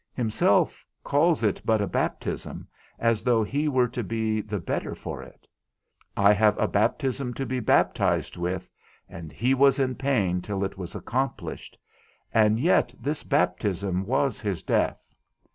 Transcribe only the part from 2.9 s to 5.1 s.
as though he were to be the better